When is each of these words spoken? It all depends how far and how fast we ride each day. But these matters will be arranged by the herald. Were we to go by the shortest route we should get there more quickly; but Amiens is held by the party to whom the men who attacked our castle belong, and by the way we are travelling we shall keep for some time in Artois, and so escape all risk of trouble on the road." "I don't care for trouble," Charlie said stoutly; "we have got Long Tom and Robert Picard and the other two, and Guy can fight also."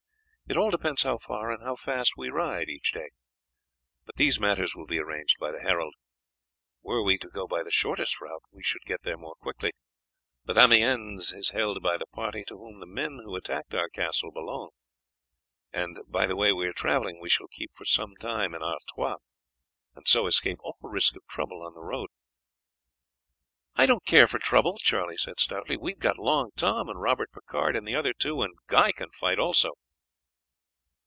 It 0.51 0.57
all 0.57 0.69
depends 0.69 1.03
how 1.03 1.17
far 1.17 1.49
and 1.49 1.63
how 1.63 1.77
fast 1.77 2.17
we 2.17 2.29
ride 2.29 2.67
each 2.67 2.91
day. 2.91 3.11
But 4.05 4.15
these 4.15 4.37
matters 4.37 4.75
will 4.75 4.85
be 4.85 4.99
arranged 4.99 5.37
by 5.39 5.49
the 5.53 5.61
herald. 5.61 5.93
Were 6.81 7.01
we 7.01 7.17
to 7.19 7.29
go 7.29 7.47
by 7.47 7.63
the 7.63 7.71
shortest 7.71 8.19
route 8.19 8.43
we 8.51 8.61
should 8.61 8.81
get 8.81 9.03
there 9.03 9.15
more 9.15 9.35
quickly; 9.35 9.71
but 10.43 10.57
Amiens 10.57 11.31
is 11.31 11.51
held 11.51 11.81
by 11.81 11.95
the 11.95 12.05
party 12.05 12.43
to 12.47 12.57
whom 12.57 12.81
the 12.81 12.85
men 12.85 13.21
who 13.23 13.33
attacked 13.37 13.73
our 13.73 13.87
castle 13.87 14.29
belong, 14.29 14.71
and 15.71 15.99
by 16.05 16.27
the 16.27 16.35
way 16.35 16.51
we 16.51 16.67
are 16.67 16.73
travelling 16.73 17.21
we 17.21 17.29
shall 17.29 17.47
keep 17.47 17.71
for 17.73 17.85
some 17.85 18.17
time 18.19 18.53
in 18.53 18.61
Artois, 18.61 19.19
and 19.95 20.05
so 20.05 20.27
escape 20.27 20.57
all 20.63 20.75
risk 20.81 21.15
of 21.15 21.25
trouble 21.29 21.65
on 21.65 21.73
the 21.75 21.79
road." 21.81 22.09
"I 23.75 23.85
don't 23.85 24.03
care 24.05 24.27
for 24.27 24.37
trouble," 24.37 24.77
Charlie 24.79 25.15
said 25.15 25.39
stoutly; 25.39 25.77
"we 25.77 25.93
have 25.93 25.99
got 25.99 26.17
Long 26.19 26.51
Tom 26.57 26.89
and 26.89 26.99
Robert 27.01 27.31
Picard 27.31 27.77
and 27.77 27.87
the 27.87 27.95
other 27.95 28.11
two, 28.11 28.41
and 28.41 28.55
Guy 28.67 28.91
can 28.91 29.11
fight 29.13 29.39
also." 29.39 29.75